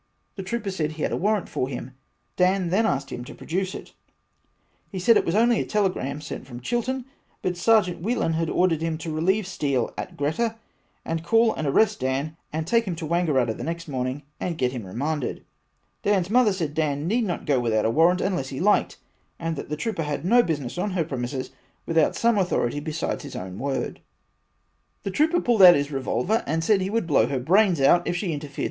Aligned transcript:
the 0.35 0.41
trooper 0.41 0.71
said 0.71 0.93
he 0.93 1.03
had 1.03 1.11
a 1.11 1.15
warrant 1.17 1.47
for 1.47 1.69
him 1.69 1.93
Dan 2.35 2.69
then 2.69 2.87
asked 2.87 3.11
him 3.11 3.23
to 3.25 3.35
produce 3.35 3.75
it 3.75 3.93
he 4.89 4.97
said 4.97 5.15
it 5.15 5.25
was 5.25 5.35
only 5.35 5.59
a 5.59 5.63
telegram 5.63 6.21
sent 6.21 6.47
from 6.47 6.59
Chiltren 6.59 7.05
but 7.43 7.55
Sergeant 7.55 8.01
Whelan 8.01 8.33
ordered 8.49 8.81
him 8.81 8.97
to 8.97 9.13
releive 9.13 9.45
Steel 9.45 9.93
at 9.99 10.17
Greta 10.17 10.55
and 11.05 11.23
call 11.23 11.53
and 11.53 11.67
arrest 11.67 11.99
Dan 11.99 12.35
and 12.51 12.65
take 12.65 12.85
him 12.85 12.93
into 12.93 13.05
Wangaratta 13.05 13.53
next 13.63 13.87
morning 13.87 14.23
and 14.39 14.57
get 14.57 14.71
him 14.71 14.87
remanded 14.87 15.45
Dans 16.01 16.31
mother 16.31 16.51
said 16.51 16.73
Dan 16.73 17.07
need 17.07 17.23
not 17.25 17.45
go 17.45 17.59
without 17.59 17.85
a 17.85 17.91
warrant 17.91 18.21
unless 18.21 18.49
he 18.49 18.59
liked 18.59 18.97
and 19.37 19.55
that 19.55 19.69
the 19.69 19.77
trooper 19.77 20.01
had 20.01 20.25
no 20.25 20.41
business 20.41 20.79
on 20.79 20.89
her 20.93 21.03
premises 21.03 21.51
without 21.85 22.15
some 22.15 22.39
Authority 22.39 22.79
besides 22.79 23.21
his 23.21 23.35
own 23.35 23.59
word. 23.59 23.99
The 25.03 25.11
trooper 25.11 25.41
pulled 25.41 25.61
out 25.61 25.75
his 25.75 25.91
revolver 25.91 26.43
and 26.47 26.63
said 26.63 26.81
he 26.81 26.89
would 26.89 27.05
blow 27.05 27.27
her 27.27 27.39
brains 27.39 27.79
out 27.79 28.07
if 28.07 28.15
she 28.15 28.33
interfered. 28.33 28.59